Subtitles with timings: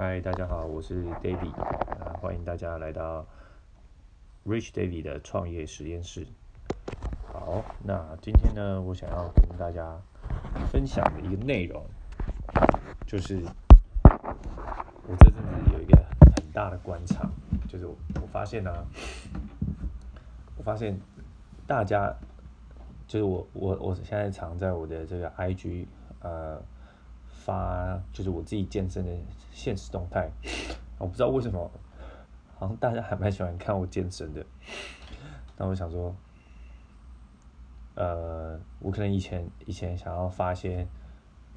[0.00, 1.50] 嗨，大家好，我是 David，
[2.00, 3.26] 啊，欢迎大家来到
[4.46, 6.24] Rich David 的创业实验室。
[7.32, 10.00] 好，那今天呢，我想要跟大家
[10.70, 11.84] 分享的一个内容，
[13.08, 13.42] 就是
[15.08, 15.96] 我这阵子有一个
[16.36, 17.28] 很大的观察，
[17.68, 17.96] 就是我
[18.32, 18.70] 发现呢、
[20.56, 20.96] 我发现
[21.66, 22.14] 大家
[23.08, 25.86] 就是我我我现在常在我的这个 IG
[26.20, 26.62] 呃
[27.48, 29.10] 发就是我自己健身的
[29.50, 30.30] 现实动态，
[30.98, 31.70] 我不知道为什么，
[32.58, 34.44] 好像大家还蛮喜欢看我健身的。
[35.56, 36.14] 那我想说，
[37.94, 40.86] 呃，我可能以前以前想要发一些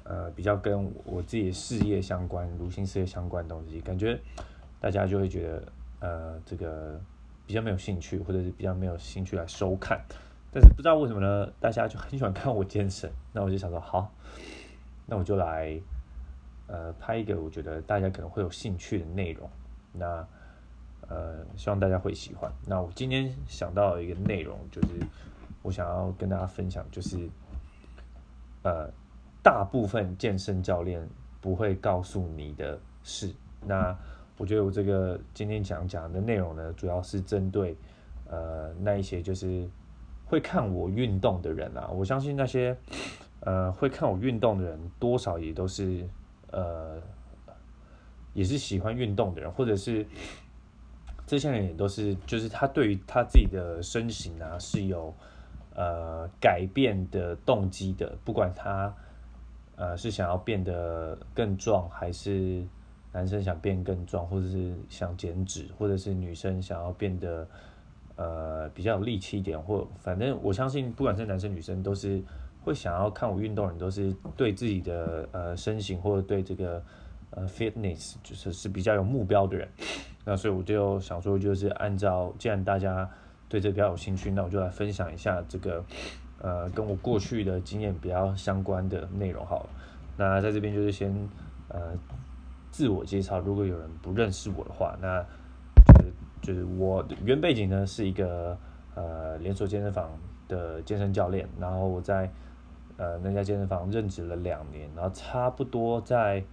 [0.04, 4.18] 呃比较跟我自己的事业相关、如新事业相关的东西，感觉
[4.80, 6.98] 大家就会觉得呃这个
[7.46, 10.02] 比较没有兴趣，或者是比较没有兴趣来收看。
[10.50, 13.12] 但是不知道为什么呢，大家就很喜欢看我健身。
[13.34, 14.10] 那我就想说，好，
[15.12, 15.78] 那我就来
[16.68, 19.46] 呃拍一个我觉得大家可能会有兴趣的内容。
[19.92, 20.26] 那
[21.06, 22.50] 呃，希望大家会喜欢。
[22.66, 24.88] 那我今天想到一个内容，就是
[25.60, 27.28] 我想要跟大家分享，就是
[28.62, 28.90] 呃，
[29.42, 31.06] 大部分健身教练
[31.42, 33.34] 不会告诉你的事。
[33.66, 33.94] 那
[34.38, 37.76] 我觉得我这个今天讲讲的内容呢，主要是针对
[38.30, 39.68] 呃那一些就是
[40.24, 41.90] 会看我运动的人啊。
[41.92, 42.74] 我相信那些
[43.44, 46.08] 呃会看我运动的人，多少也都是
[46.50, 47.00] 呃
[48.32, 50.06] 也是喜欢运动的人，或者是
[51.26, 55.14] 这些人也都是就是他对于他自己的身形啊是有
[55.74, 58.94] 呃改变的动机的，不管他
[59.76, 62.64] 呃是想要变得更壮，还是
[63.12, 67.48] 男生想变更壮，或者是想减脂，或者是女生想要变得
[68.16, 72.22] 呃比较有力气一点，或反正我相信不管是男生女生都是
[72.62, 76.82] 会想要看我运动的人，都是对自己的呃身形或者对这个
[77.30, 79.68] 呃 fitness 就是是比较有目标的人。
[80.24, 83.10] 那所以我就想说，就是按照既然大家
[83.48, 85.84] 对这比较有兴趣，那我就来分享一下这个
[86.40, 89.68] 呃跟我过去的经验比较相关的内容好了。
[90.16, 91.12] 那在这边就是先
[91.68, 91.92] 呃
[92.70, 95.20] 自我介绍，如果有人不认识我的话，那
[95.98, 98.56] 就是就是我的原背景呢是一个
[98.94, 100.10] 呃连锁健身房
[100.46, 102.30] 的健身教练，然后我在
[103.02, 106.44] 呃那家健身房任职了两年，然后差不多在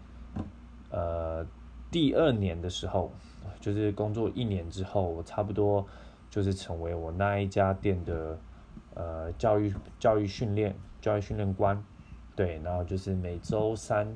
[0.90, 1.46] 呃
[1.92, 3.12] 第二年的时候。
[3.60, 5.86] 就是工作一年之后，我差不多
[6.30, 8.38] 就是成为我那一家店的
[8.94, 11.84] 呃教育教育训练教育训练官，
[12.38, 14.16] 对，然后就是每周三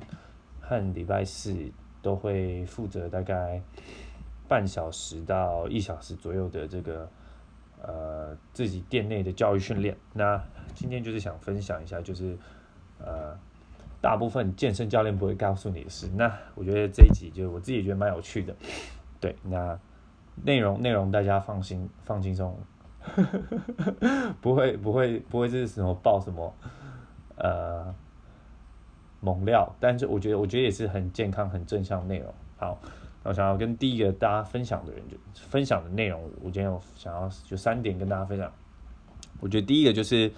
[0.62, 1.54] 和礼拜四
[2.00, 3.60] 都会负责大概
[4.48, 7.06] 半小时到一小时左右的这个
[7.86, 9.96] 呃自己店内的教育训练。
[10.12, 10.42] 那
[10.74, 12.36] 今天就是想分享一下，就是
[12.98, 13.38] 呃
[14.00, 16.08] 大部分健身教练不会告诉你的事。
[16.14, 18.54] 那我觉得这一集就我自己觉得蛮有趣的。
[19.20, 19.78] 对，那
[20.44, 22.58] 内容内容大家放心放轻松，
[24.40, 26.54] 不会不会不会是什么爆什么
[27.36, 27.94] 呃
[29.20, 32.34] 猛料，但是我觉得我觉得也是很健康很正向内容。
[32.56, 32.78] 好，
[33.24, 38.52] 我想要跟第一个大家分享的人就分享的内容，我今天有想要就三点跟大家分享。
[39.40, 40.30] 我觉得第一个就是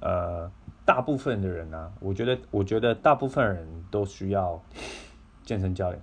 [0.00, 0.50] 呃
[0.84, 4.62] 大部分的人啊，我觉得我觉得大部分人都需要
[5.44, 6.00] 健身教练。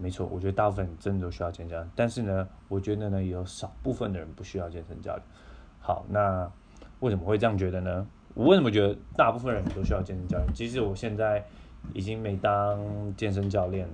[0.00, 5.22] 没错，我觉得大部分真的都需要健身教练，但是呢，我觉得呢，有少部分的人不需要健身教练。
[5.80, 6.50] 好，那
[7.00, 8.06] 为什么会这样觉得呢？
[8.34, 10.54] 我为什么觉得大部分人都需要健身教练？
[10.54, 11.44] 其实我现在
[11.94, 12.78] 已经没当
[13.16, 13.88] 健身教练，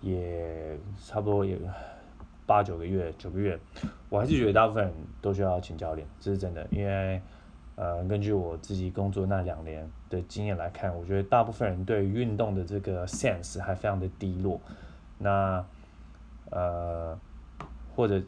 [0.00, 1.58] 也差不多也
[2.46, 3.58] 八九个月、九个月，
[4.08, 6.66] 我还是觉得大部分人都需要请教练，这是真的。
[6.70, 7.20] 因为
[7.76, 14.60] 呃，根据我自己工作那两年的经验来看，我觉得大部分人对运动的这个 sense 还非常的低落。
[15.16, 15.64] 那
[16.50, 17.18] 呃，
[17.94, 18.20] 或者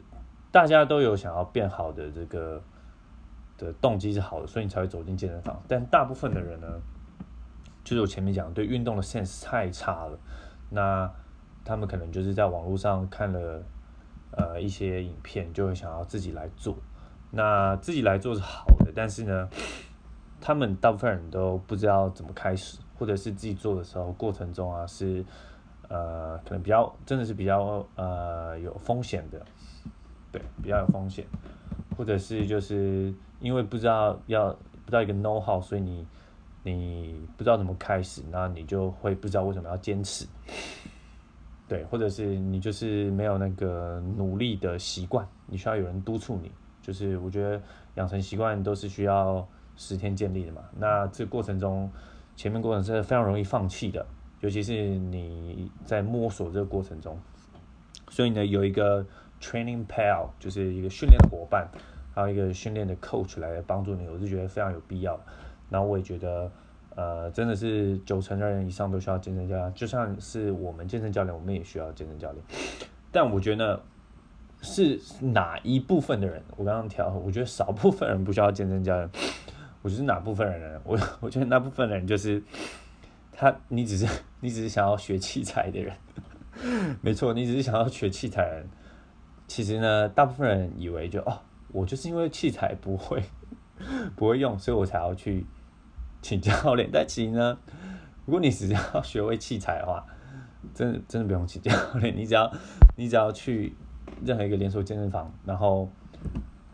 [0.51, 2.61] 大家都有想要变好的这个
[3.57, 5.61] 的动机是好的，所以你才会走进健身房。
[5.67, 6.67] 但大部分的人呢，
[7.83, 10.17] 就是我前面讲对运动的 sense 太差了。
[10.69, 11.11] 那
[11.63, 13.63] 他们可能就是在网络上看了
[14.31, 16.75] 呃一些影片，就会想要自己来做。
[17.31, 19.49] 那自己来做是好的，但是呢，
[20.39, 25.23] 他们大部分人都不知道怎么开始，或者是自己做的时候过程中啊是。
[25.89, 29.39] 呃，可能比较真的是比较呃有风险的，
[30.31, 31.23] 对，比较有风险，
[31.95, 36.07] 或者是就是因为不知道要不知道一个 know how，所以你
[36.63, 40.25] 你不知道怎么开始，那你就会不知道为什么要坚持，
[41.67, 46.51] 对，或者是你就是没有那个努力的习惯，你需要有人督促你，
[46.81, 47.61] 就是我觉得
[47.95, 51.89] 养成习惯都是需要十天建立的嘛，那这过程中
[52.35, 54.05] 前面过程是非常容易放弃的。
[54.41, 57.17] 尤其是你在摸索这个过程中，
[58.09, 59.05] 所以呢，有一个
[59.39, 61.65] training pal 就是一个训练的伙伴，
[62.13, 65.17] 还有一个训练的 coach 来帮助你，我是觉得非常有必要。
[65.69, 66.51] 然后我也觉得，
[66.95, 72.43] 呃，真的是九成的人以上都需要健身教练，就像是我们健身教练，我们也需要健身教练。
[73.11, 73.81] 但我觉得
[74.61, 79.09] 是哪一部分的人，我刚刚调，我觉得少部分人不需要健身教练。
[79.81, 82.41] 我觉得哪部分人，我我觉得那部分人就是
[83.33, 84.07] 他，你只是
[84.39, 85.93] 你只是想要学器材的人，
[87.01, 88.69] 没错，你只是想要学器材人。
[89.45, 91.41] 其实呢，大部分人以为就哦，
[91.73, 93.21] 我就是因为器材不会
[94.15, 95.45] 不会用，所以我才要去
[96.23, 96.89] 请教练。
[96.91, 97.59] 但其实呢，
[98.25, 100.03] 如果你只要学会器材的话，
[100.73, 102.51] 真的真的不用请教练，你只要
[102.97, 103.75] 你只要去
[104.25, 105.87] 任何一个连锁健身房，然后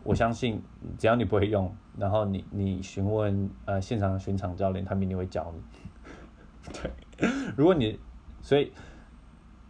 [0.05, 0.61] 我相信
[0.97, 1.75] 只要你不会用。
[1.97, 6.71] 然后你你询问呃现场的巡场教练，他们一定会教你。
[6.71, 7.99] 对，如果你
[8.41, 8.71] 所以，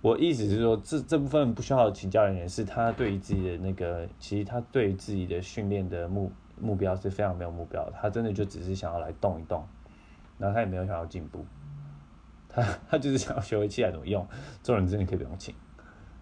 [0.01, 9.65] 我意思是说，这这部分不需要请教练员，是他对于自己的那个，其实他对于自己的训练的目目标是非常没有目标，他真的就只是想要来动一动，
[10.37, 11.45] 然后他也没有想要进步，
[12.47, 14.27] 他 他就是想要学会器材怎么用，
[14.61, 15.55] 做人真的可以不用请。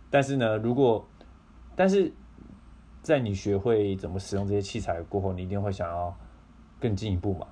[0.09, 1.07] 但是呢，如果
[1.75, 2.13] 但是。
[3.03, 6.13] 在你学会怎么使用这些器材过后，你一定会想要
[6.77, 7.47] 更进一步嘛，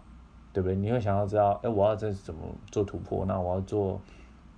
[0.52, 0.76] 对不对？
[0.76, 2.42] 你会想要知道，哎，我要这怎么
[2.74, 3.24] 做突破？
[3.26, 4.02] 那我要做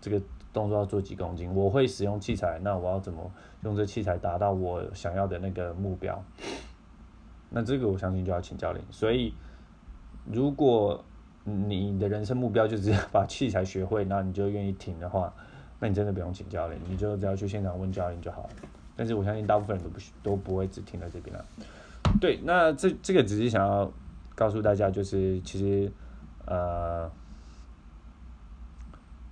[0.01, 0.19] 这个
[0.51, 1.53] 动作要做几公斤？
[1.53, 3.31] 我会使用器材，那我要怎么
[3.61, 6.19] 用这器材达到我想要的那个目标？
[7.49, 8.83] 那这个我相信就要请教练。
[8.91, 9.33] 所以，
[10.25, 11.03] 如果
[11.43, 15.33] 你的人生目标就是把器材学会，那你就愿意停的话，
[15.79, 18.49] 那你真的不用请教练，你就只要去现场问教练就好了。
[18.95, 21.45] 但是我相信大部分人都不都不会只停在这边了。
[22.19, 23.91] 对，那这这个只是想要
[24.35, 25.91] 告诉大家，就是其实
[26.45, 27.09] 呃，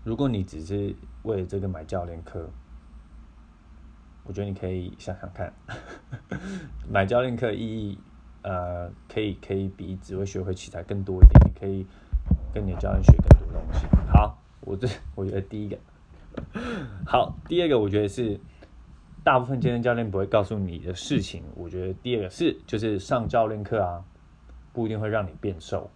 [0.04, 2.48] 如果你只是为了这个买教练课，
[4.24, 5.52] 我觉得你可以想想看，
[6.88, 7.98] 买教练课意义
[8.46, 11.86] 呃，可以可以比只会学会器材更多一点，你可以
[12.54, 13.86] 跟你的教练学更多东西。
[14.08, 15.78] 好，我这我觉得第一个
[17.06, 18.40] 好，第二个我觉得是。
[19.24, 24.06] 大部分健身教练不会告诉你的事情，我觉得第二个是就是上教练课啊，
[24.72, 25.90] 不一定会让你变瘦，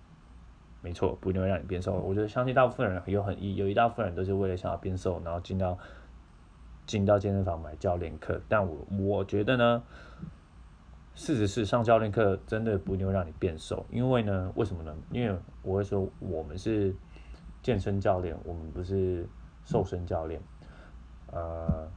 [0.82, 1.94] 没错，不一定会让你变瘦。
[1.94, 5.78] 我觉得相信大部分人有很一有一大部分人都是为了想要变瘦，然后进到
[6.88, 8.42] 进到健身房买教练课。
[8.50, 9.84] 但我我觉得呢，
[11.20, 14.96] 事实是上教练课真的不一定会让你变瘦，因为呢，为什么呢？
[15.12, 16.96] 因为我会说我们是
[17.62, 19.28] 健身教练，我们不是
[19.66, 20.42] 瘦身教练，
[21.34, 21.92] 呃。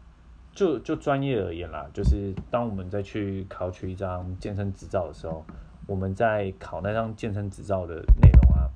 [0.55, 5.43] 就就专业而言啦，就是当我们再去考取一张健身执照的时候，
[5.87, 8.69] 我们在考那张健身执照的内容啊，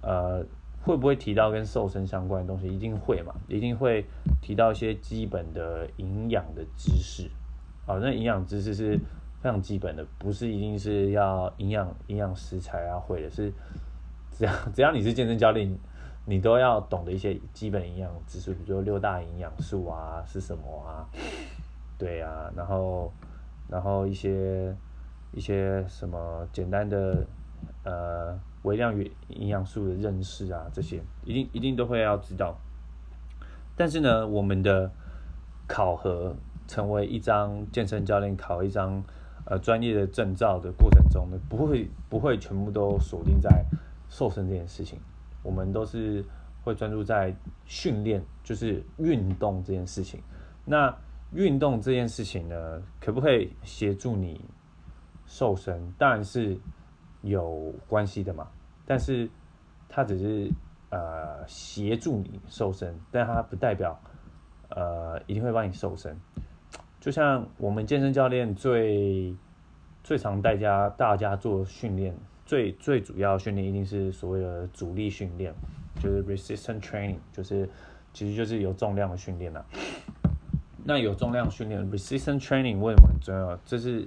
[0.00, 0.46] 呃，
[0.80, 2.74] 会不会提到跟瘦身相关的东西？
[2.74, 4.06] 一定会嘛，一定会
[4.40, 7.28] 提到一些基本的营养的知识。
[7.84, 8.98] 啊，那营养知识是
[9.40, 13.52] 非常基本的，不是一定是要营养营养食材啊会的，是
[14.32, 15.76] 只要 只要你是健身教练。
[16.30, 21.08] 你都要懂得一些基本营养知识，比如说六大营养素啊是什么啊？
[21.96, 23.10] 对啊，然后
[23.66, 24.76] 然后一些
[25.32, 27.26] 一些什么简单的
[27.82, 32.54] 呃微量元营养素的认识啊，这些一定一定都会要知道。
[33.74, 34.90] 但是呢，我们的
[35.66, 39.02] 考核成为一张健身教练，考一张
[39.48, 43.64] 呃专业的证照的过程中呢，不会不会全部都锁定在
[44.08, 44.98] 瘦身这件事情。
[45.42, 46.24] 我们都是
[46.62, 50.20] 会专注在训练，就是运动这件事情。
[50.64, 50.94] 那
[51.32, 54.44] 运动这件事情呢，可不可以协助你
[55.26, 55.92] 瘦身？
[55.96, 56.58] 当然是
[57.22, 58.48] 有关系的嘛。
[58.84, 59.28] 但是
[59.88, 60.50] 它只是
[60.90, 63.98] 呃协助你瘦身，但它不代表
[64.70, 66.18] 呃一定会帮你瘦身。
[67.08, 69.34] 就像我们健身教练最
[70.04, 72.14] 最常带家大家做训练。
[72.44, 75.54] 最最主要训练一定是所谓的阻力训练，
[75.98, 77.66] 就是 resistance training，就是
[78.12, 79.64] 其实就是有重量的训练啦。
[80.84, 83.58] 那有重量训练 resistance training 为什么很重要？
[83.64, 84.06] 这是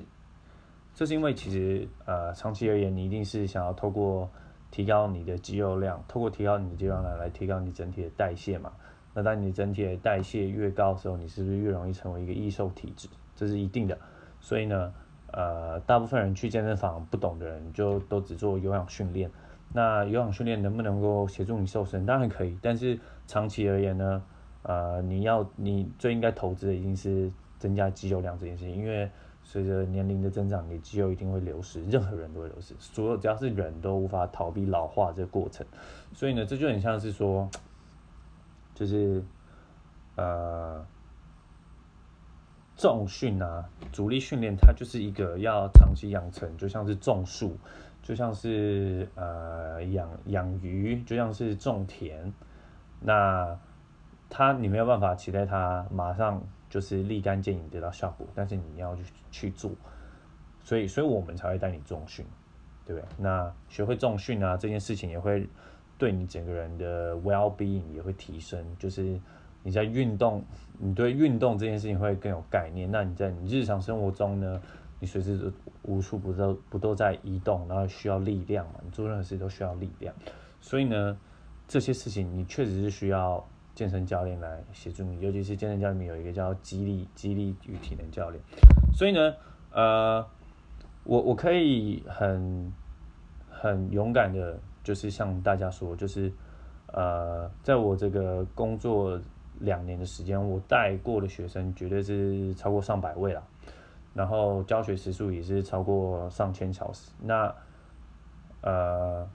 [0.94, 4.30] 这是因为其实呃长期而言，你一定是想要透过
[4.70, 8.72] 提高你的肌肉量，透过提高你的肌肉量来提高你整体的代谢嘛。
[9.14, 13.08] 那当你整体的代谢越高的时候，你是不是越容易成为一个易瘦体质？
[13.36, 13.98] 这是一定的。
[14.40, 14.94] 所以呢。
[15.34, 19.32] 呃，大部分人去健身房不懂的人就都只做有氧训练。
[19.72, 22.06] 那有氧训练能不能够协助你瘦身？
[22.06, 24.22] 当然可以，但是长期而言呢，
[24.64, 29.10] 呃，你要你最应该投资的一定是增加肌肉量这件事情，因为
[29.42, 35.66] 随着年龄的增长，你肌肉一定会流失，任何人都会流失，所有只要是人都无法逃避老化这个过程。
[36.14, 37.50] 所以呢，这就很像是说，
[38.82, 39.24] 就是
[40.16, 40.84] 呃
[42.76, 47.56] 重训啊，主力训练它就是一个要长期养成，就像是种树，
[48.02, 52.34] 就像是呃养养鱼，就像是种田，
[53.00, 53.56] 那
[54.32, 59.70] 它你没有办法期待它马上就是立竿见影得到效果，但是你要去去做，
[60.64, 62.26] 所以所以我们才会带你重训，
[62.84, 63.08] 对不对？
[63.16, 65.48] 那学会重训啊，这件事情也会
[66.02, 69.20] 对你整个人的 well being 也会提升，就是
[69.62, 70.44] 你在运动，
[70.80, 72.90] 你对运动这件事情会更有概念。
[72.90, 74.60] 那你在你日常生活中呢，
[75.00, 75.54] 你随时
[75.84, 80.12] 无处不都不都在移动，然后需要力量嘛，你做任何事都需要力量，
[80.60, 81.16] 所以呢，
[81.68, 88.42] 这些事情你确实是需要健身教练来协助你，尤其是健身教练里面有一个叫激励激励与体能教练，
[88.92, 89.36] 所以呢，
[89.72, 90.26] 呃，
[91.04, 92.74] 我我可以很
[93.52, 96.32] 很勇敢的，就是像大家说，就是
[96.88, 99.20] 呃，在我这个工作
[99.60, 103.44] 两年的时间，我带过的学生绝对是超过上百位了，
[104.14, 107.12] 然后教学时数也是超过上千小时。
[107.22, 107.54] 那
[108.62, 109.28] 呃，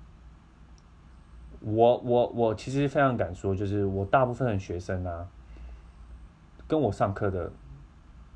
[1.60, 5.26] 我我我其实非常敢说，就是我大部分的学生啊，
[6.68, 7.50] 跟我上课的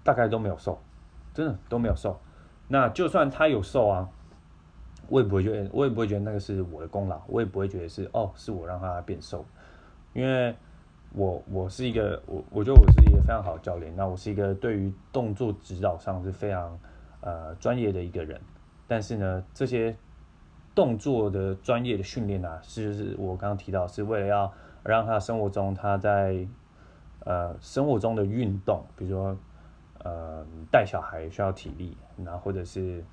[0.02, 0.80] 大概都没有瘦，
[1.34, 2.18] 真的都没有瘦。
[2.68, 4.08] 那就算他有瘦啊，
[5.10, 9.44] 我也不会觉得，我也不会觉得那个是我的功劳，我也不会觉得是哦，是我让他变瘦，
[10.14, 10.54] 因为
[11.12, 16.78] 我我是一个我我觉得我是一个非常好的教练，那我是一个对于动作指导上是非常
[17.22, 18.40] 呃专业的一个人，
[18.86, 19.96] 但是呢，这些
[20.76, 24.52] 动作的专业的训练啊，是就是我刚刚提到，是为了要
[24.84, 26.46] 让他生活中他在
[27.24, 29.36] 呃生活中的运动，比如说
[30.04, 33.04] 呃带小孩需要体力，然后或者是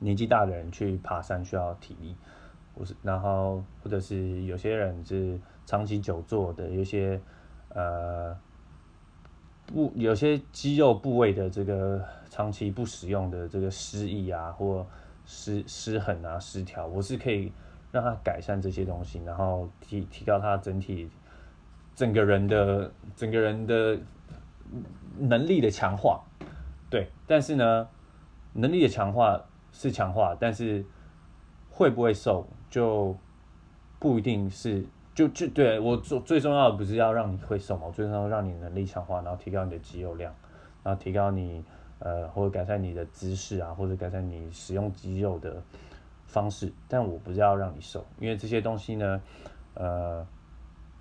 [0.00, 2.16] 年纪大的人去爬山需要体力，
[2.74, 7.20] 或是然后或者是有些人是长期久坐的，有些
[7.68, 8.36] 呃
[9.66, 14.84] 部有些肌肉部位的这个长期不使用的这个失忆啊或
[15.24, 17.52] 失失衡啊失调，我是可以
[17.92, 21.08] 让他改善这些东西，然后提提高他整体
[21.94, 23.98] 整个人的整个人的
[25.18, 26.24] 能力的强化，
[26.88, 27.88] 对，但是呢，
[28.54, 29.40] 能力的强化
[29.72, 30.84] 是强化，但是
[31.70, 33.16] 会不会瘦就
[33.98, 34.84] 不一定是，
[35.14, 40.34] 就就对我最最重要的不是要让你会瘦嘛，最重要让你能力强化，然后提高你的肌肉量，
[40.82, 41.64] 然后提高你
[41.98, 45.62] 呃或者改善你的姿势啊，或者改善你使用肌肉的
[46.26, 49.22] 方式，但我不是要让你瘦，因为这些东西呢，
[49.74, 50.26] 呃。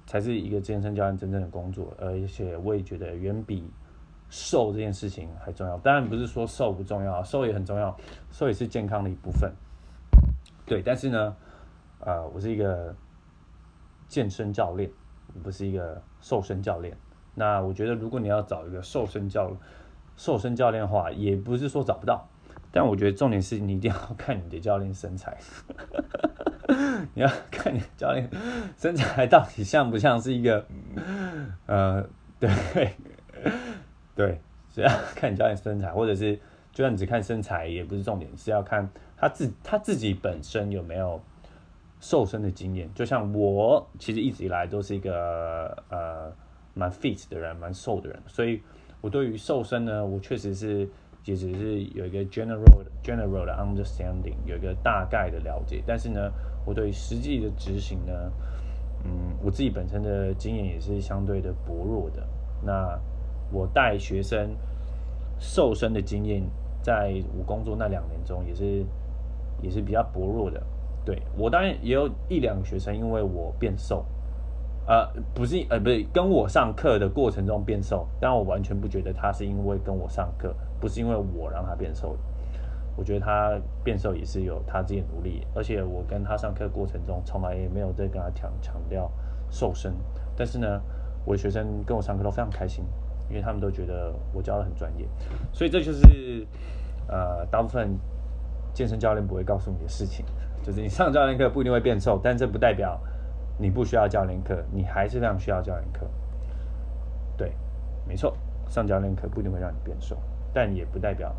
[0.08, 3.64] 才是一个健身教练真正的工作，而且我也觉得远比
[4.30, 5.78] 瘦这件事情还重要。
[5.80, 7.96] 当然不是说瘦不重要，瘦也很重要，
[8.32, 9.52] 瘦也是健康的一部分。
[10.66, 11.36] 对，但是呢，
[12.00, 12.96] 呃，我是一个
[14.08, 14.90] 健身教练，
[15.44, 16.96] 不是一个瘦身教练。
[17.34, 19.52] 那我觉得，如果你要找一个瘦身教
[20.16, 22.28] 瘦身教练的话，也不是说找不到，
[22.72, 25.38] 但我觉得重点是你一定要看你的教练身材。
[27.16, 28.30] 你要看你教练
[28.78, 30.64] 身材到底像不像是一个，
[31.66, 32.06] 呃，
[32.40, 32.94] 对，
[34.20, 34.38] 对，
[34.76, 36.36] 是要看你教练身材，或者是
[36.74, 41.22] 就算你只看身材也不是重点，是要看他自他自己本身有没有
[42.02, 42.90] 瘦身的经验。
[42.94, 46.30] 就像我其实一直以来都是一个呃
[46.74, 48.62] 蛮 fit 的人，蛮瘦的人，所以
[49.00, 50.90] 我对于瘦身呢，我确实是
[51.24, 56.30] 也只是有一个 general general 的 understanding，有一个大概的了解，但是呢。
[56.66, 58.12] 我对实际的执行呢，
[59.04, 62.22] 嗯，我自己本身的经验也是相对的薄弱的。
[62.62, 63.00] 那
[63.52, 64.56] 我带学生
[65.40, 66.44] 瘦身的经验，
[66.82, 68.86] 在我工作那两年中也是
[69.62, 70.62] 也是比较薄弱的。
[71.06, 74.06] 对我当然也有一两个学生，因为我变瘦，
[74.86, 82.16] 呃，不是呃不是跟我上课的过程中变瘦，但我完全不觉得他是因为跟我上课，不是因为我让他变瘦。
[82.98, 89.10] 我觉得他变瘦也是有他自己的努力，而且我跟他上课过程中，从来也没有在跟他强强调
[89.50, 89.96] 瘦身。
[90.36, 90.82] 但是呢，
[91.24, 92.84] 我的学生跟我上课都非常开心，
[93.30, 95.08] 因为他们都觉得我教的很专业。
[95.54, 96.46] 所以这就是
[97.08, 97.98] 呃，大部分
[98.74, 100.26] 健身教练不会告诉你的事情，
[100.64, 103.00] 就是你上教练课不一定会变瘦，但这不代表
[103.58, 106.06] 你不需要教练课，你还是非常需要教练课。
[107.38, 107.54] 对，
[108.06, 108.36] 没错，
[108.68, 110.18] 上教练课不一定会让你变瘦，
[110.54, 111.36] 但也不代表。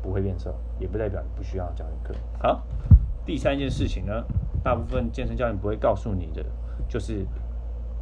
[0.00, 2.14] 不会变瘦，也不代表你不需要教练课。
[2.40, 2.62] 好，
[3.26, 4.24] 第三件事情呢，
[4.62, 6.40] 大部分健身教练不会告诉你的，
[6.88, 7.26] 就是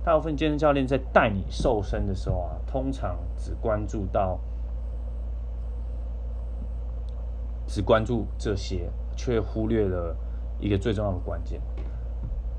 [0.06, 4.38] 大部分健身教练在带你瘦身的时候啊，通常只关注到，
[7.66, 10.16] 只关注这些，却忽略了
[10.60, 11.60] 一个最重要的关键。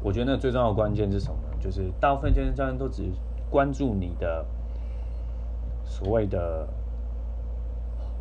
[0.04, 1.58] 我觉得那最重要的关键是什么呢？
[1.58, 3.10] 就是大部分健身教练都只
[3.50, 4.46] 关注你的
[5.86, 6.68] 所谓的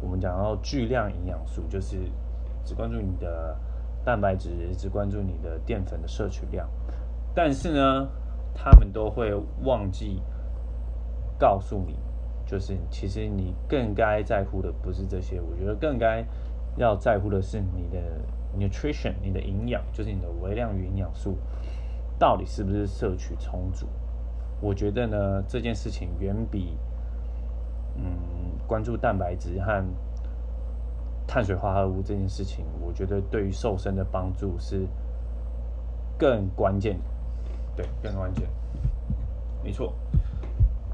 [0.00, 1.96] 我们讲到巨量营养素，就是
[2.64, 3.58] 只关注你的
[4.04, 6.68] 蛋白质，只关注你的淀粉的摄取量。
[7.34, 8.08] 但是呢，
[8.56, 9.32] 他们都会
[9.62, 10.22] 忘记
[11.38, 11.94] 告诉你，
[12.46, 16.24] 就是其实你更该在乎的不是这些，我觉得更该
[16.76, 17.98] 要在乎的是你的
[18.58, 21.36] nutrition，你的营养，就是你的微量营养素
[22.18, 23.86] 到底是不是摄取充足。
[24.60, 26.78] 我觉得呢，这件事情远比
[27.96, 28.02] 嗯
[28.66, 29.84] 关注蛋白质和
[31.26, 34.86] 碳水化合物这件事情，我觉得对于瘦身的帮助是
[36.16, 36.98] 更关键，
[37.76, 38.48] 对，更关键，
[39.62, 39.92] 没错。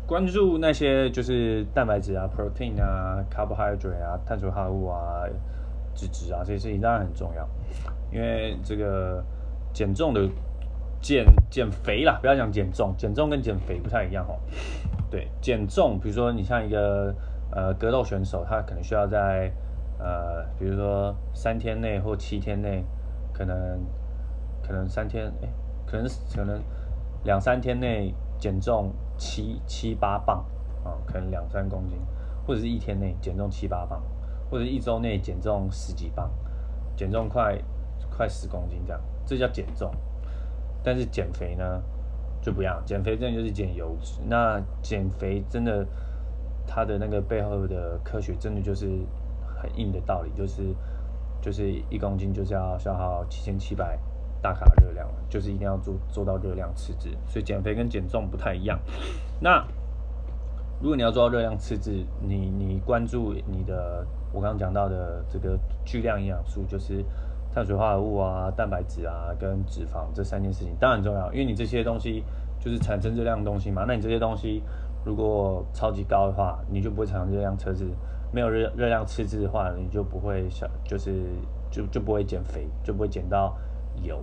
[0.05, 5.23] 关注那些就是蛋白质啊、protein 啊、carbohydrate 啊、碳水化合物啊、
[5.95, 7.49] 脂质啊这些事情当然很重要，
[8.13, 9.25] 因为这个
[9.73, 10.29] 减重的
[11.01, 14.39] 减减肥啦，不要讲减重，减重跟减肥不太一样哦。
[15.09, 17.15] 对，减重，比如说你像一个
[17.51, 19.51] 呃格斗选手，他可能需要在
[19.99, 22.85] 呃比如说三天内或七天内，
[23.33, 23.57] 可能
[24.63, 25.49] 可能三天哎，
[25.93, 26.61] 可能可能
[27.23, 28.91] 两三天内减重。
[29.19, 30.45] 七七八磅
[30.83, 31.97] 啊，可能两三公斤，
[32.45, 34.03] 或者是一天内减重七八磅，
[34.51, 36.29] 或者一周内减重十几磅，
[36.97, 37.57] 减重快
[38.11, 39.93] 快十公斤这样，这叫减重。
[40.83, 41.81] 但是减肥呢
[42.41, 44.21] 就不一样，减肥真的就是减油脂。
[44.27, 45.87] 那减肥真的
[46.67, 48.87] 它的那个背后的科学真的就是
[49.55, 50.75] 很硬的道理，就是
[51.41, 53.97] 就是一公斤就是要消耗七千七百。
[54.43, 58.79] 大卡热量就是一定要做做到热量赤字，所以减肥跟减重不太一样。
[59.41, 59.65] 那
[60.81, 67.05] 如果你要做到热量赤字，你你关注你的我刚刚讲到的这个巨量营养素，就是
[67.55, 72.25] 碳水化合物啊、蛋白质啊跟脂肪这三件事情，当然重要，因为你这些东西
[72.59, 73.85] 就是产生热量的东西嘛。
[73.87, 74.61] 那你这些东西
[75.05, 77.85] 如果超级高的话，你就不会产生热量赤字；
[78.33, 81.13] 没有热热量赤字的话，你就不会想就是
[81.71, 83.57] 就就不会减肥，就不会减到。
[84.03, 84.19] 油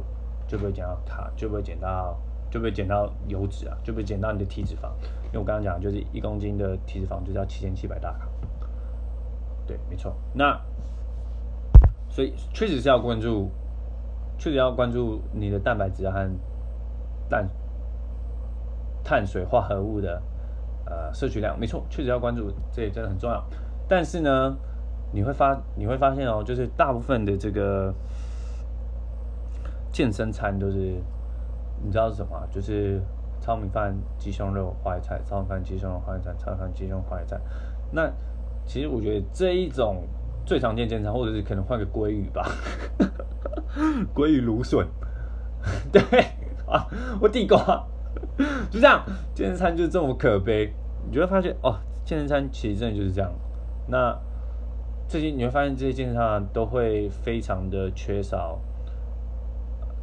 [0.47, 2.17] 就不会减到卡，就不会减到，
[2.49, 4.89] 就不会减到油脂啊，就不会减到你的体脂肪。
[5.25, 8.27] 因为我刚刚讲，就是一公斤的体脂肪就是要七千七百大卡。
[9.67, 10.15] 对，没错。
[10.33, 10.59] 那
[12.09, 13.51] 所以确实是要关注，
[14.37, 16.27] 确实要关注你的蛋白质和
[17.29, 17.47] 碳
[19.03, 20.21] 碳水化合物的
[20.85, 21.59] 呃摄取量。
[21.59, 23.43] 没错，确实要关注，这也真的很重要。
[23.87, 24.57] 但是呢，
[25.11, 27.93] 你会发你会发现哦，就是大部分的这个。
[29.91, 31.01] 健身餐都是，
[31.83, 32.47] 你知道是什么？
[32.51, 33.01] 就是
[33.39, 37.39] 糙米饭、鸡胸肉、花椰菜；糙米饭、鸡胸肉、花椰菜；糙米饭、鸡胸肉、花椰菜。
[37.91, 38.09] 那
[38.65, 40.03] 其实我觉得这一种
[40.45, 42.45] 最常见健身餐，或者是可能换个鲑鱼吧，
[44.13, 44.85] 鲑鱼芦笋，
[45.91, 46.01] 对
[46.67, 46.85] 啊，
[47.19, 47.57] 我地瓜，
[48.69, 50.73] 就这样，健身餐就是这么可悲。
[51.05, 53.31] 你就会发现哦，健身餐其实真的就是这样。
[53.87, 54.15] 那
[55.07, 58.59] 这些你会发现，这些健身餐都会非常的缺少。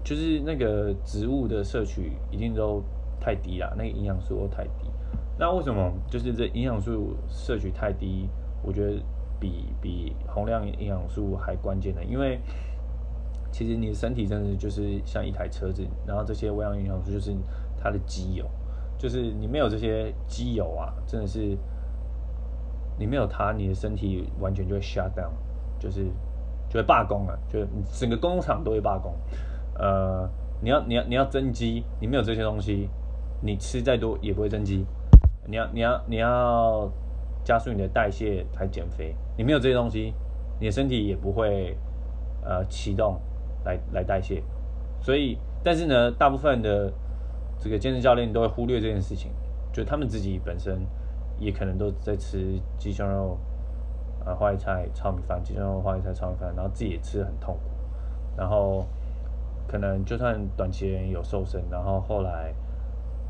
[0.06, 2.80] 就是那个植物的摄取一定都
[3.18, 4.88] 太低了，那个营养素都太低。
[5.36, 8.30] 那为什么就是这营养素摄取太低？
[8.62, 9.02] 我觉得
[9.40, 12.38] 比比宏量营养素还关键的，因为
[13.50, 17.34] 其实你的身体真的就是像一台车子，然后这些微量营养素就是
[17.76, 18.48] 它的机油，
[18.96, 21.58] 就是你没有这些机油啊，真的是
[22.96, 25.32] 你没有它，你的身体完全就会 shut down，
[25.80, 26.04] 就是
[26.68, 27.58] 就会罢工了，就
[27.92, 29.12] 整个工厂都会罢工。
[29.78, 30.28] 呃，
[30.62, 32.88] 你要你要你要增肌，你没有这些东西，
[33.42, 34.86] 你吃再多也不会增肌。
[35.46, 36.90] 你要你要你要
[37.44, 40.14] 加速你的代谢来减肥，你没有这些东西，
[40.58, 41.76] 你的身体也不会
[42.42, 43.20] 呃启动
[43.64, 44.42] 来来代谢。
[45.00, 46.90] 所以，但是呢，大部分的
[47.58, 49.30] 这个健身教练都会忽略这件事情，
[49.72, 50.80] 就他们自己本身
[51.38, 53.38] 也可能都在吃鸡胸肉、
[54.24, 57.60] 啊花椰菜、炒米饭、鸡胸肉、花椰菜、炒米饭，然后自己也吃的很痛苦，
[58.36, 58.86] 然后。
[59.66, 62.54] 可能就算短期有瘦身，然后后来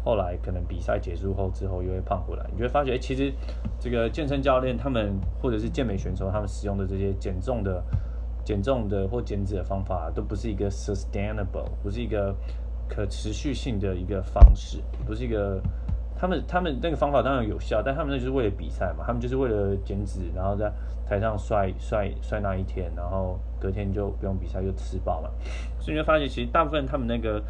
[0.04, 3.32] 后来可能比赛结束后之后又会胖回来，你就会发觉，其实
[3.80, 7.82] 这个健身教练他们或者是健美选手他们使用的这些减重的
[8.44, 12.34] 减重的或减脂的方法，都不是一个 sustainable，不是一个
[12.88, 15.60] 可持续性的一个方式，不是一个
[16.16, 20.72] 他们他们那个方法当然有效，但他们那就是为了比赛嘛，他们就是为了减脂，然后再
[21.08, 25.30] 台上帅帅帅那一天，然后隔天就不用比赛就吃饱嘛。
[25.78, 27.40] 所以你会发现，其实大部分他们那个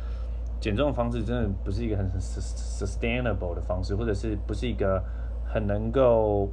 [0.61, 5.03] 减重的方式，真的不是一个很 sustainable 的方式，或者是不是一个
[5.45, 6.51] 很能够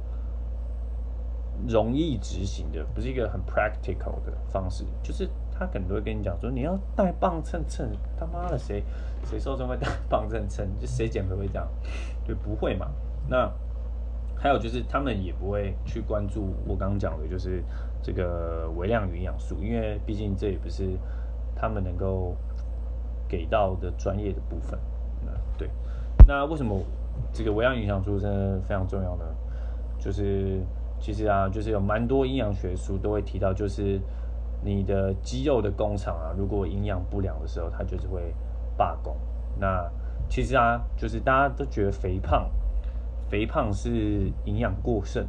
[1.68, 4.84] 容易执行的，不是一个很 practical 的方式。
[5.02, 8.82] 就是他可能都会跟你讲说，你要带磅秤称，他妈的谁
[9.24, 10.66] 谁瘦身会带磅秤称？
[10.80, 11.68] 就谁减肥会这样？
[12.26, 12.90] 就不会嘛？
[13.28, 13.50] 那
[14.44, 17.64] 还有就是他们也不会去关注我刚刚讲的，就是
[18.02, 20.98] 这个微量营养素，因为毕竟这也不是
[21.56, 22.36] 他们能够
[23.26, 24.78] 给到的专业的部分。
[25.24, 25.70] 那对，
[26.28, 26.78] 那为什么
[27.32, 29.24] 这个微量营养素真的非常重要呢？
[29.98, 30.60] 就是
[31.00, 33.98] 其实啊，就是有蛮多营养学书都会提到，就是
[34.62, 38.34] 你的肌肉的工厂啊，如果营养不良的时候，它就是会
[38.76, 39.16] 罢工。
[39.58, 39.90] 那
[40.28, 42.50] 其实啊，就是大家都觉得肥胖，
[43.28, 45.26] 肥胖是营养过剩，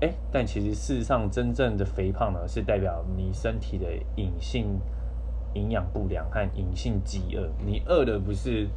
[0.00, 4.80] 哎，但其实事实上，真正的肥胖呢，是代表你身体的隐性
[5.54, 7.48] 营养不良和隐性饥饿。
[7.64, 8.68] 你饿的不是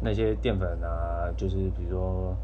[0.00, 2.36] 那些淀粉啊，就是比如说。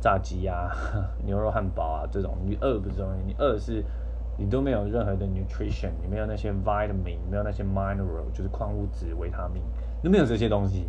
[0.00, 0.70] 炸鸡啊，
[1.26, 3.84] 牛肉汉堡啊，这种你饿不是东西，你饿是，
[4.36, 9.60] 你都没有任何的 nutrition，你没有那些 vitamin，没有那些 mineral，就是矿物质、维他命，
[10.00, 10.88] 都没有这些东西，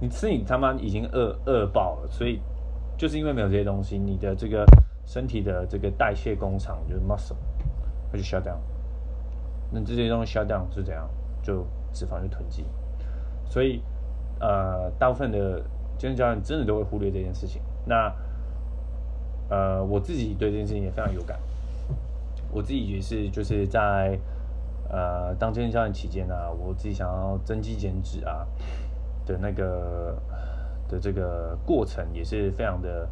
[0.00, 2.40] 你吃你他妈已经饿饿爆了，所以
[2.96, 4.64] 就是因为没有这些东西，你的这个
[5.04, 7.36] 身体的这个代谢工厂就是 muscle，
[8.10, 8.58] 它就 shut down，
[9.70, 11.08] 那这些东西 shut down 是怎样？
[11.42, 12.64] 就脂肪就囤积，
[13.44, 13.82] 所以
[14.40, 15.60] 呃，大部分的
[15.98, 18.12] 健身教练真的都会忽略这件事情，那。
[19.50, 21.38] 呃，我自己对这件事情也非常有感。
[22.50, 24.18] 我自己也是，就是在
[24.88, 28.46] 呃当健身教练期间呢，我自己想要增肌减脂啊
[29.26, 30.16] 的那个
[30.88, 33.08] 的这个过程也是非常的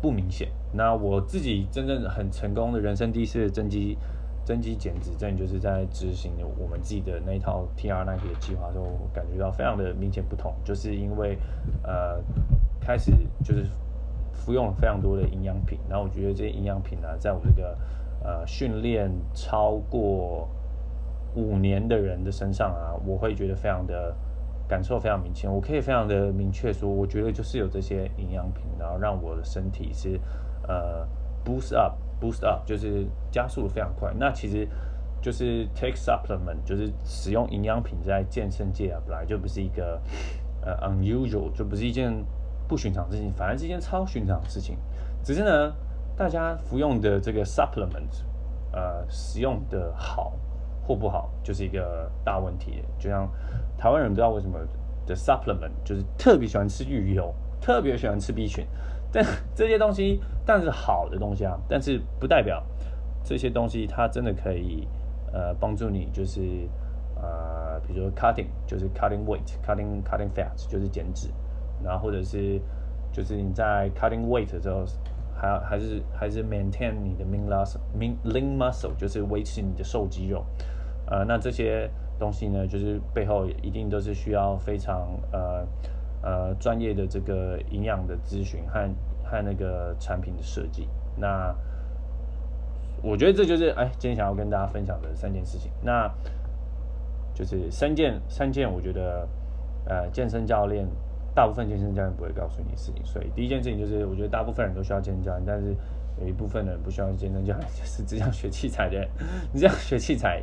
[0.00, 0.48] 不明显。
[0.72, 3.96] 那我自己真正很成功的人生第一次增肌
[4.44, 11.38] 增肌减脂，真就是在执行我们自己的那一套 T R 那些计划中，感觉到非常的明显不同，就是因为
[11.82, 12.22] 呃
[12.80, 13.12] 开始
[13.44, 13.66] 就是。
[14.32, 17.76] 服用了非常多的营养品，然后我觉得这些营养品呢，在我这个
[18.24, 20.48] 呃训练超过
[21.34, 24.16] 五年的人的身上啊，我会觉得非常的
[24.70, 25.52] 感受非常明显。
[25.52, 30.20] 我可以非常的明确说，我觉得就是有这些营养品，然后让我的身体是
[30.68, 31.04] 呃
[31.44, 34.12] boost up boost up，就是加速的非常快。
[34.16, 34.68] 那其实
[35.20, 40.00] 就是 take supplement，就是使用营养品在健身界啊，本来就不是一个
[40.62, 42.24] 呃 unusual，就不是一件。
[42.68, 44.78] 不寻常的事情，反而是一件超寻常的事情。
[45.24, 45.74] 只是呢，
[46.16, 48.22] 大家服用的这个 supplement，
[48.70, 50.34] 呃，使用的好
[50.86, 52.84] 或不好，就是一个大问题。
[52.96, 53.28] 就像
[53.80, 54.58] 台湾人不知道为什么
[55.06, 58.66] 的 supplement，就是特别喜欢吃鱼油，特别喜欢吃 B 群。
[59.10, 59.24] 但
[59.56, 62.62] 这些东西，但是好的东西啊，但是不代表
[63.24, 64.86] 这些东西它真的可以
[65.32, 66.68] 呃帮助你，就是
[67.16, 71.30] 呃，比如说 cutting，就是 cutting weight，cutting cutting fat，就是减脂。
[71.82, 72.60] 然后或者是，
[73.10, 74.84] 就是你在 cutting weight 的时候，
[75.34, 77.80] 还还是还是 maintain 你的 lean muscle
[78.24, 80.44] lean muscle，就是维持你的瘦肌肉。
[81.06, 81.90] 呃，那这些
[82.20, 85.66] 东西呢，就是背后一定都是需要非常呃
[86.22, 88.88] 呃专业的这个营养的咨询和
[89.24, 90.86] 和那个产品的设计。
[91.16, 91.52] 那
[93.02, 95.72] 我觉得这就是哎，今天想要跟大家分享的三件事情。
[95.82, 96.08] 那
[97.34, 99.26] 就是三件三件，我觉得
[99.86, 100.86] 呃健身教练。
[101.32, 105.76] 大部分健身教练不会告诉你事情，所以第一件事情就是，我觉得大部分人都需要健身教练，但是
[106.20, 109.08] 有一部分人不需要健身教练，就是只想学器材的人。
[109.52, 110.42] 你这样学器材，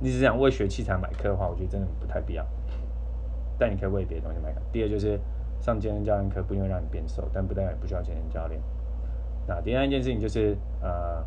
[0.00, 2.46] 你只想为学器材买课的话，我觉得真的不太必要。
[3.58, 4.60] 但你可以为别的东西买课。
[4.72, 5.18] 第二就是
[5.60, 8.60] 上健身教练课不一定让你变瘦，但不代表不需要健身教练。
[9.46, 11.24] 那第三件事情就是，呃，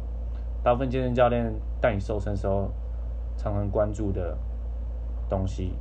[0.64, 2.72] 大部分健身教练带你瘦身时候，
[3.38, 4.38] 常常关注的
[5.30, 5.74] 东西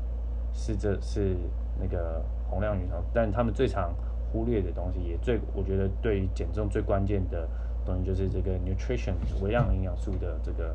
[0.52, 1.36] 是这是
[1.78, 2.22] 那个。
[2.50, 3.94] 洪亮鱼头，但他们最常
[4.32, 7.48] 忽略的东西，也最我觉得对于减重最关键的
[7.86, 10.74] 东西，就是这个 nutrition 微量营养素的这个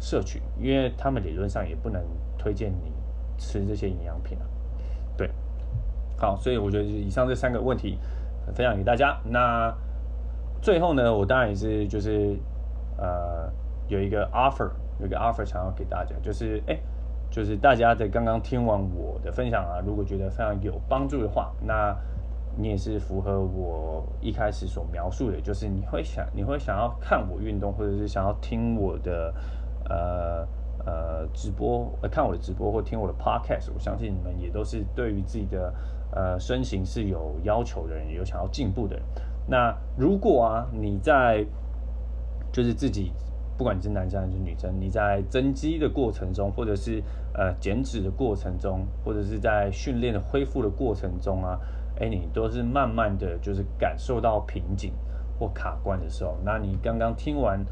[0.00, 2.02] 摄取，因为他们理论上也不能
[2.38, 2.92] 推荐你
[3.38, 4.44] 吃这些营养品啊。
[5.16, 5.30] 对，
[6.16, 7.98] 好，所以我觉得以上这三个问题
[8.54, 9.18] 分享给大家。
[9.24, 9.74] 那
[10.60, 12.38] 最后呢，我当然也是就是
[12.98, 13.50] 呃
[13.88, 16.78] 有一个 offer，有一个 offer 想要给大家，就是哎。
[17.28, 21.94] 就是大家在刚刚听完我的分享啊，如果觉得非常有帮助的话，那
[22.56, 29.34] 你也是符合我一开始所描述的，就是你会想你会想要看我运动，或者是想要听我的
[29.88, 30.46] 呃
[30.84, 33.70] 呃直播，看我的直播或听我的 podcast。
[33.74, 35.72] 我相信你们也都是对于自己的
[36.12, 39.04] 呃身形是有要求的人，有想要进步的人。
[39.48, 41.44] 那如果啊你在
[42.52, 43.12] 就是自己。
[43.58, 51.58] 不管你是男生还是女生，你在增肌的过程中，或者是呃减脂的过程中，或者是在训练的恢复的过程中啊，
[51.98, 54.92] 哎，你都是慢慢的就是感受到瓶颈
[55.38, 57.64] 或卡关的时候，那你刚刚听完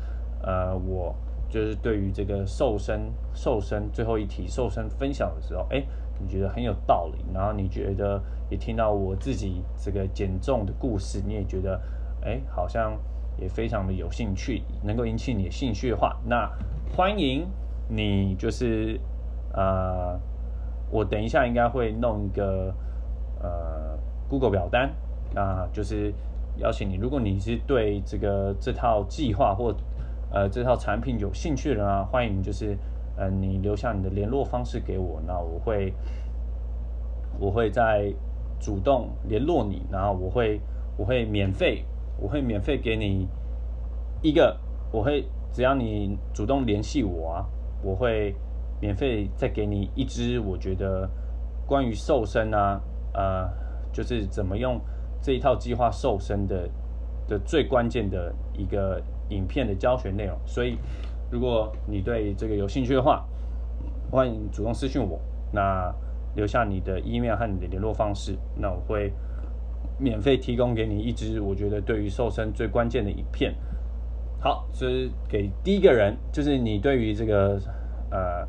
[0.42, 1.14] 呃我
[1.54, 5.84] 就是对于这个瘦身、瘦身最后一题瘦身分享的时候，哎，
[6.18, 11.80] 你觉得很有道理，然后你觉得也听到我自己这个减重的故事，你也觉得，
[12.22, 12.98] 哎，好像
[13.38, 16.50] 也非常的有兴趣，能够引起你的兴趣的话，那
[16.92, 17.46] 欢迎
[17.88, 18.98] 你就是
[19.52, 20.18] 呃，
[20.90, 22.74] 我等一下应该会弄一个
[23.40, 23.96] 呃
[24.28, 24.92] Google 表单，
[25.32, 26.12] 那就是
[26.56, 29.72] 邀请你，如果你是对这个这套计划或
[30.34, 32.76] 呃，这套产品有兴趣的人啊，欢迎就是，
[33.16, 35.94] 呃，你留下你的联络方式给我，那我会，
[37.38, 38.12] 我会在
[38.58, 40.60] 主动联络你，然后我会，
[40.96, 41.84] 我会免费，
[42.18, 43.28] 我会免费给你
[44.22, 44.58] 一个，
[44.90, 47.46] 我会只要你主动联系我啊，
[47.80, 48.34] 我会
[48.80, 51.08] 免费再给你一支，我觉得
[51.64, 52.80] 关于瘦身啊，
[53.12, 53.48] 呃，
[53.92, 54.80] 就是怎么用
[55.22, 56.68] 这一套计划瘦身的
[57.28, 59.00] 的最关键的一个。
[59.30, 60.76] 影片的教学内容，所以
[61.30, 63.24] 如果你对这个有兴趣的话，
[64.10, 65.18] 欢迎主动私信我，
[65.50, 65.92] 那
[66.36, 69.12] 留下你的 email 和你的联络方式，那我会
[69.98, 73.54] 免费提供给你一支我觉得对于瘦身最关键的影片。
[74.40, 77.58] 好，这是给第一个人，就是你对于这个
[78.10, 78.46] 呃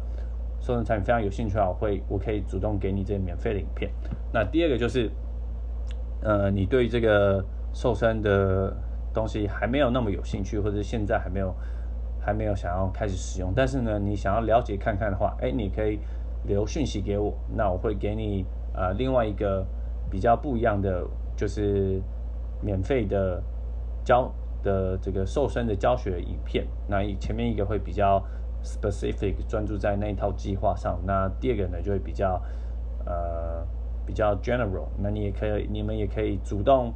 [0.60, 3.90] 瘦身产品非常有兴趣的话，我会我可以主动给你这免费的影片。
[4.34, 5.10] 那第二个就是
[6.22, 8.76] 呃你对这个瘦身的。
[9.16, 11.56] 东西还没有那么有兴趣，或者现在还没有
[12.20, 16.00] 还没有想要开始使用，但是呢，你想要了解看看的话，哎，你可以
[16.44, 19.66] 留讯息给我，那我会给你呃另外一个
[20.10, 21.04] 比较不一样的，
[21.36, 22.02] 就是
[22.62, 23.42] 免费的
[24.04, 26.68] 教的这个瘦身的教学影片。
[26.88, 28.22] 那前面一个会比较
[28.64, 32.42] specific 专注在那一套计划上，那第二个呢就会比较
[33.06, 33.66] 呃
[34.06, 34.88] 比较 general。
[34.98, 36.94] 那你也可以，你们也可以主动。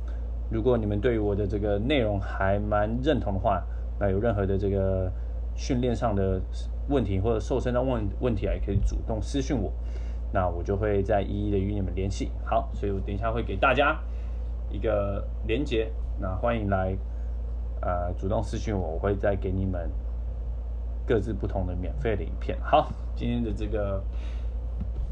[0.51, 3.63] 如果你们对于我的这个内容还蛮认同的话，
[3.99, 5.11] 那有任何的这个
[5.55, 6.41] 训练上的
[6.87, 9.71] 问题或者瘦身的问问题啊，也可以主动私信我，
[10.33, 12.31] 那我就会再一一的与你们联系。
[12.43, 13.99] 好，所以我等一下会给大家
[14.71, 16.97] 一个连接，那欢迎来
[17.81, 19.87] 呃主动私信我，我会再给你们
[21.05, 22.57] 各自不同的免费的影片。
[22.61, 24.03] 好，今天的这个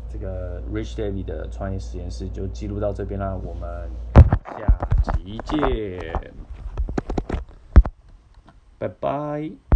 [0.09, 3.87] 这个 Rich David 的创业实验室就记录到这边啦，我们。
[4.55, 6.33] 下期见，
[8.77, 9.66] 拜拜。